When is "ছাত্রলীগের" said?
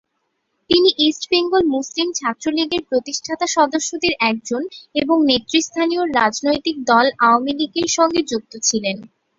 2.13-2.83